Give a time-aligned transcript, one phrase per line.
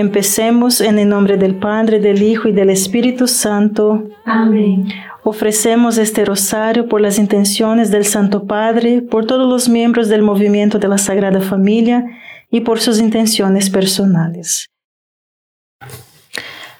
[0.00, 4.08] Empecemos en el nombre del Padre, del Hijo y del Espíritu Santo.
[4.24, 4.88] Amén.
[5.24, 10.78] Ofrecemos este rosario por las intenciones del Santo Padre, por todos los miembros del movimiento
[10.78, 12.02] de la Sagrada Familia
[12.50, 14.70] y por sus intenciones personales.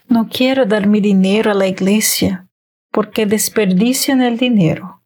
[0.08, 2.48] No quiero dar mi dinero a la iglesia
[2.90, 5.02] porque desperdician el dinero,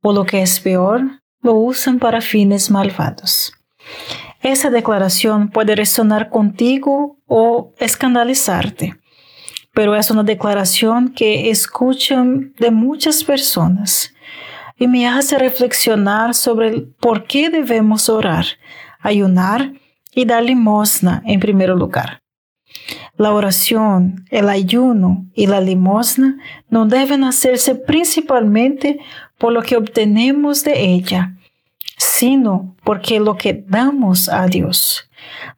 [0.00, 3.52] o lo que es peor, lo usan para fines malvados.
[4.44, 8.96] Esa declaración puede resonar contigo o escandalizarte
[9.74, 14.14] pero es una declaración que escuchan de muchas personas
[14.78, 18.46] y me hace reflexionar sobre por qué debemos orar,
[19.00, 19.72] ayunar
[20.14, 22.20] y dar limosna en primer lugar.
[23.16, 26.38] La oración, el ayuno y la limosna
[26.68, 29.00] no deben hacerse principalmente
[29.38, 31.36] por lo que obtenemos de ella,
[32.04, 35.08] sino porque lo que damos a Dios.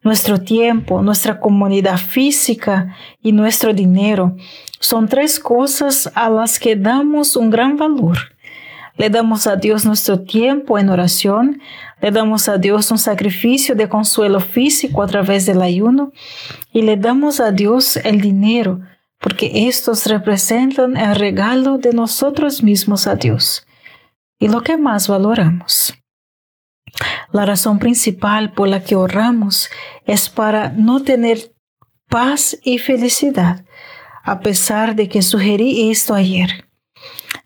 [0.01, 4.35] Nuestro tiempo, nuestra comunidad física y nuestro dinero
[4.79, 8.17] son tres cosas a las que damos un gran valor.
[8.95, 11.61] Le damos a Dios nuestro tiempo en oración,
[12.01, 16.11] le damos a Dios un sacrificio de consuelo físico a través del ayuno
[16.71, 18.79] y le damos a Dios el dinero,
[19.19, 23.67] porque estos representan el regalo de nosotros mismos a Dios
[24.39, 25.96] y lo que más valoramos.
[27.31, 29.69] La razón principal por la que oramos
[30.05, 31.53] es para no tener
[32.09, 33.65] paz y felicidad,
[34.23, 36.67] a pesar de que sugerí esto ayer.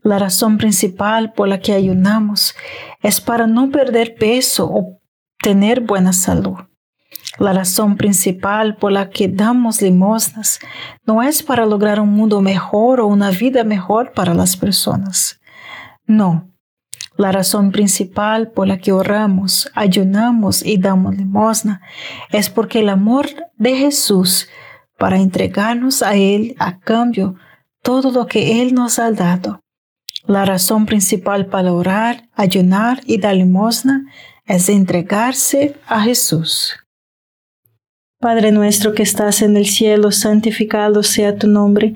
[0.04, 2.56] La razón principal por la que ayunamos
[3.02, 5.00] es para no perder peso o
[5.40, 6.58] tener buena salud.
[7.40, 10.60] La razón principal por la que damos limosnas
[11.06, 15.40] no es para lograr un mundo mejor o una vida mejor para las personas.
[16.06, 16.52] No,
[17.22, 21.82] la razón principal por la que oramos, ayunamos y damos limosna
[22.32, 23.28] es porque el amor
[23.58, 24.50] de Jesús
[24.98, 27.36] para entregarnos a Él a cambio
[27.84, 29.62] todo lo que Él nos ha dado.
[30.26, 34.06] La razón principal para orar, ayunar y dar limosna
[34.46, 36.76] es entregarse a Jesús.
[38.20, 41.96] Padre nuestro que estás en el cielo, santificado sea tu nombre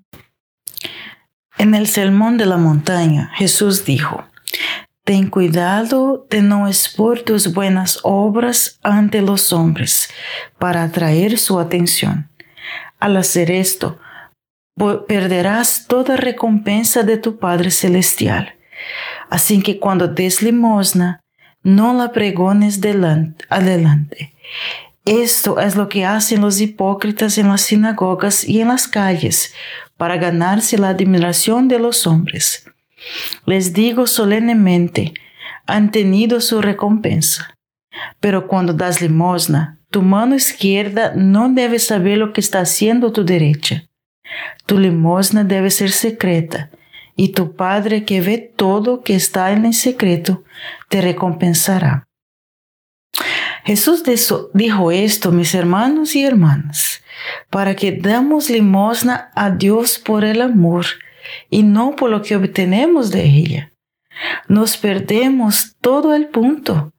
[1.61, 4.23] En el sermón de la montaña, Jesús dijo,
[5.03, 10.09] Ten cuidado de no expor tus buenas obras ante los hombres
[10.57, 12.31] para atraer su atención.
[12.99, 13.99] Al hacer esto,
[15.07, 18.55] perderás toda recompensa de tu Padre Celestial.
[19.29, 21.21] Así que cuando des limosna,
[21.61, 24.33] no la pregones delante, adelante.
[25.05, 29.53] Esto es lo que hacen los hipócritas en las sinagogas y en las calles
[30.01, 32.65] para ganarse la admiración de los hombres.
[33.45, 35.13] Les digo solemnemente,
[35.67, 37.55] han tenido su recompensa.
[38.19, 43.23] Pero cuando das limosna, tu mano izquierda no debe saber lo que está haciendo tu
[43.25, 43.83] derecha.
[44.65, 46.71] Tu limosna debe ser secreta,
[47.15, 50.43] y tu Padre que ve todo que está en el secreto,
[50.89, 52.07] te recompensará.
[53.63, 54.03] Jesús
[54.53, 57.01] dijo esto, mis hermanos y hermanas,
[57.49, 60.85] para que damos limosna a Dios por el amor
[61.49, 63.73] y no por lo que obtenemos de ella.
[64.47, 66.91] Nos perdemos todo el punto.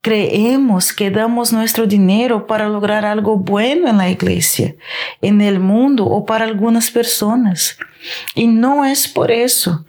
[0.00, 4.74] Creemos que damos nuestro dinero para lograr algo bueno en la iglesia,
[5.20, 7.78] en el mundo o para algunas personas.
[8.34, 9.84] Y no es por eso.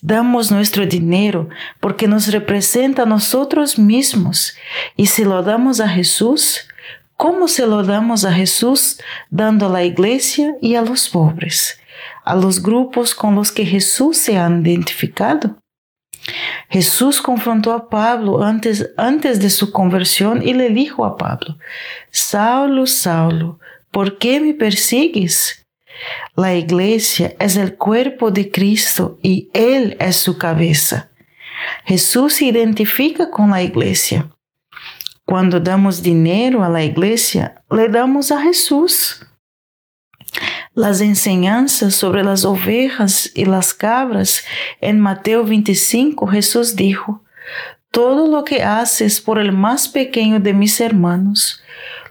[0.00, 1.48] Damos nuestro dinero
[1.80, 4.56] porque nos representa a nosotros mismos.
[4.96, 6.68] Y si lo damos a Jesús,
[7.16, 9.00] ¿cómo se lo damos a Jesús?
[9.30, 11.80] Dando a la iglesia y a los pobres,
[12.24, 15.56] a los grupos con los que Jesús se ha identificado.
[16.68, 21.58] Jesús confrontó a Pablo antes, antes de su conversión y le dijo a Pablo,
[22.10, 23.60] Saulo, Saulo,
[23.90, 25.65] ¿por qué me persigues?
[26.34, 31.10] La iglesia es el cuerpo de Cristo y Él es su cabeza.
[31.84, 34.30] Jesús se identifica con la iglesia.
[35.24, 39.26] Cuando damos dinero a la iglesia, le damos a Jesús.
[40.74, 44.44] Las enseñanzas sobre las ovejas y las cabras
[44.80, 47.24] en Mateo 25, Jesús dijo,
[47.90, 51.62] Todo lo que haces por el más pequeño de mis hermanos,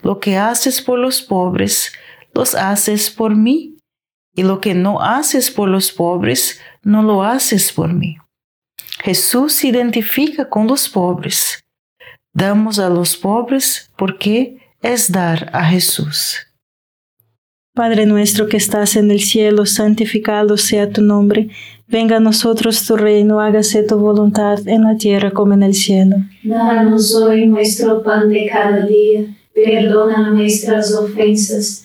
[0.02, 1.94] lo que haces por los pobres,
[2.34, 3.75] los haces por mí
[4.36, 8.18] y lo que no haces por los pobres, no lo haces por mí.
[9.04, 11.64] Jesús se identifica con los pobres.
[12.34, 16.46] Damos a los pobres porque es dar a Jesús.
[17.74, 21.50] Padre nuestro que estás en el cielo, santificado sea tu nombre.
[21.88, 26.16] Venga a nosotros tu reino, hágase tu voluntad en la tierra como en el cielo.
[26.44, 29.26] Danos hoy nuestro pan de cada día.
[29.54, 31.85] Perdona nuestras ofensas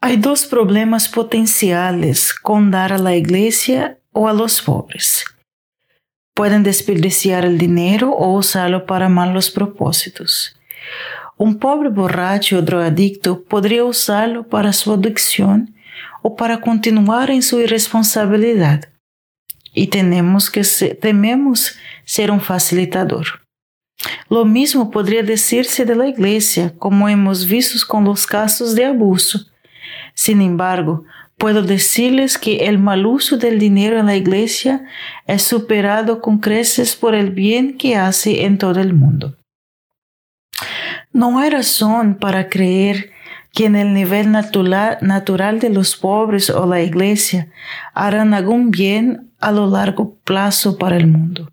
[0.00, 5.24] Hay dos problemas potenciales con dar a la iglesia o a los pobres.
[6.34, 10.54] Pueden desperdiciar el dinero o usarlo para malos propósitos.
[11.38, 15.74] Un pobre borracho o drogadicto podría usarlo para su adicción
[16.22, 18.90] o para continuar en su irresponsabilidad.
[19.72, 23.26] Y tenemos que ser, tememos ser un facilitador.
[24.28, 29.46] Lo mismo podría decirse de la iglesia, como hemos visto con los casos de abuso
[30.16, 31.04] sin embargo,
[31.36, 34.86] puedo decirles que el mal uso del dinero en la iglesia
[35.26, 39.36] es superado con creces por el bien que hace en todo el mundo.
[41.12, 43.12] No hay razón para creer
[43.52, 47.48] que en el nivel natural, de los pobres o la iglesia
[47.92, 51.52] harán algún bien a lo largo plazo para el mundo.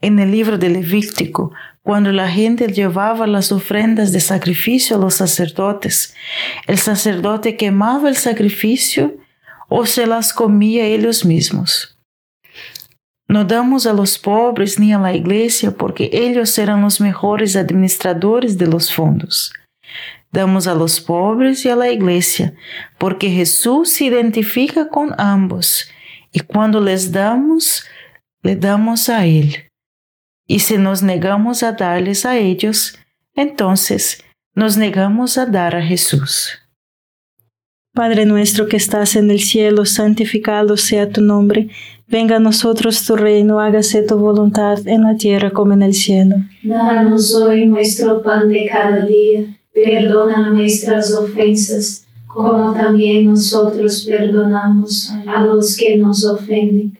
[0.00, 1.52] En el libro de Levítico
[1.90, 6.14] cuando la gente llevaba las ofrendas de sacrificio a los sacerdotes,
[6.68, 9.16] el sacerdote quemaba el sacrificio
[9.68, 11.98] o se las comía ellos mismos.
[13.26, 18.56] No damos a los pobres ni a la iglesia porque ellos serán los mejores administradores
[18.56, 19.52] de los fondos.
[20.30, 22.54] Damos a los pobres y a la iglesia
[22.98, 25.90] porque Jesús se identifica con ambos
[26.30, 27.84] y cuando les damos,
[28.44, 29.69] le damos a Él.
[30.50, 32.98] Y si nos negamos a darles a ellos,
[33.36, 36.58] entonces nos negamos a dar a Jesús.
[37.94, 41.68] Padre nuestro que estás en el cielo, santificado sea tu nombre.
[42.08, 46.34] Venga a nosotros tu reino, hágase tu voluntad en la tierra como en el cielo.
[46.64, 49.56] Danos hoy nuestro pan de cada día.
[49.72, 56.99] Perdona nuestras ofensas, como también nosotros perdonamos a los que nos ofenden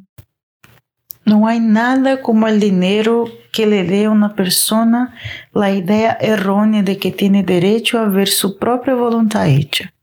[1.31, 5.15] No hay nada como el dinero que le dé a una persona
[5.53, 9.93] la idea errónea de que tiene derecho a ver su propia voluntad hecha.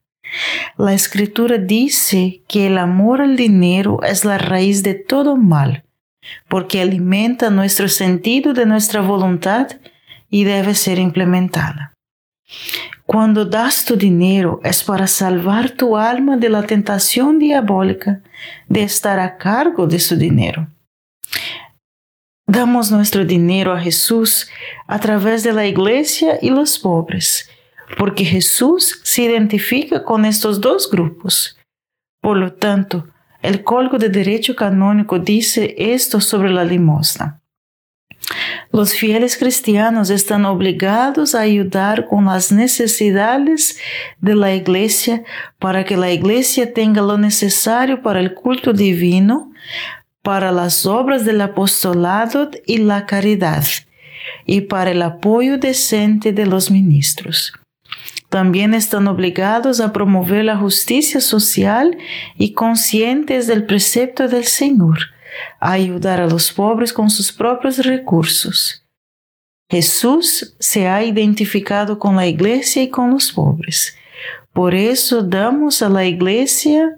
[0.78, 5.84] La escritura dice que el amor al dinero es la raíz de todo mal,
[6.48, 9.68] porque alimenta nuestro sentido de nuestra voluntad
[10.30, 11.92] y debe ser implementada.
[13.04, 18.22] Cuando das tu dinero es para salvar tu alma de la tentación diabólica
[18.66, 20.68] de estar a cargo de su dinero.
[22.50, 24.48] Damos nuestro dinero a Jesús
[24.86, 27.46] a través de la iglesia y los pobres,
[27.98, 31.58] porque Jesús se identifica con estos dos grupos.
[32.22, 33.06] Por lo tanto,
[33.42, 37.42] el Código de Derecho Canónico dice esto sobre la limosna.
[38.72, 43.78] Los fieles cristianos están obligados a ayudar con las necesidades
[44.20, 45.22] de la iglesia
[45.58, 49.52] para que la iglesia tenga lo necesario para el culto divino,
[50.28, 53.64] para las obras del apostolado y la caridad,
[54.44, 57.54] y para el apoyo decente de los ministros.
[58.28, 61.96] También están obligados a promover la justicia social
[62.36, 64.98] y conscientes del precepto del Señor,
[65.60, 68.84] a ayudar a los pobres con sus propios recursos.
[69.70, 73.96] Jesús se ha identificado con la iglesia y con los pobres.
[74.52, 76.97] Por eso damos a la iglesia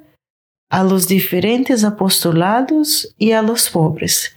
[0.70, 4.36] a los diferentes apostolados y a los pobres,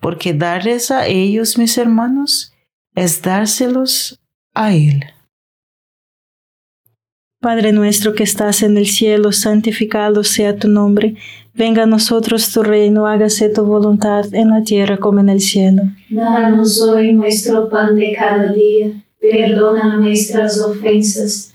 [0.00, 2.52] porque darles a ellos, mis hermanos,
[2.94, 4.20] es dárselos
[4.54, 5.04] a Él.
[7.40, 11.14] Padre nuestro que estás en el cielo, santificado sea tu nombre.
[11.54, 15.82] Venga a nosotros tu reino, hágase tu voluntad en la tierra como en el cielo.
[16.10, 21.54] Danos hoy nuestro pan de cada día, perdona nuestras ofensas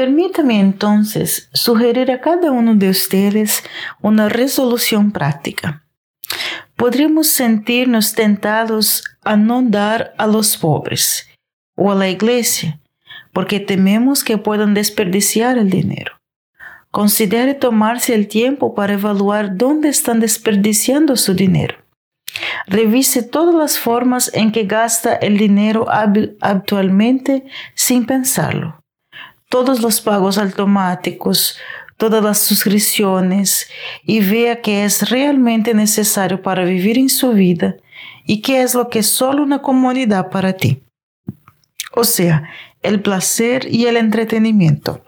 [0.00, 3.62] Permítame entonces sugerir a cada uno de ustedes
[4.00, 5.84] una resolución práctica.
[6.74, 11.28] Podríamos sentirnos tentados a no dar a los pobres
[11.76, 12.80] o a la iglesia
[13.34, 16.14] porque tememos que puedan desperdiciar el dinero.
[16.90, 21.76] Considere tomarse el tiempo para evaluar dónde están desperdiciando su dinero.
[22.66, 28.79] Revise todas las formas en que gasta el dinero actualmente sin pensarlo
[29.50, 31.58] todos los pagos automáticos,
[31.98, 33.68] todas las suscripciones
[34.04, 37.76] y vea qué es realmente necesario para vivir en su vida
[38.24, 40.82] y qué es lo que es solo una comodidad para ti.
[41.92, 42.48] O sea,
[42.80, 45.04] el placer y el entretenimiento.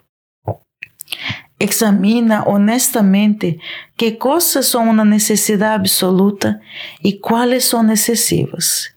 [1.58, 3.60] Examina honestamente
[3.96, 6.60] qué cosas son una necesidad absoluta
[7.00, 8.96] y cuáles son excesivas.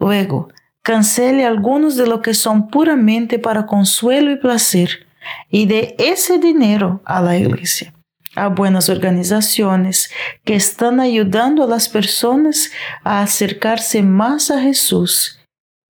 [0.00, 0.48] Luego,
[0.82, 5.06] cancele algunos de lo que son puramente para consuelo y placer
[5.50, 7.92] y de ese dinero a la iglesia,
[8.34, 10.10] a buenas organizaciones
[10.44, 12.70] que están ayudando a las personas
[13.04, 15.40] a acercarse más a Jesús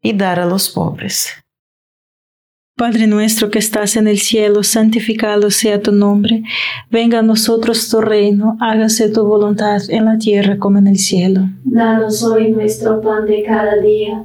[0.03, 1.41] y dar a los pobres.
[2.81, 6.43] Padre nuestro que estás en el cielo, santificado sea tu nombre,
[6.91, 11.43] venga a nosotros tu reino, hágase tu voluntad en la tierra como en el cielo.
[11.63, 14.25] Danos hoy nuestro pan de cada día,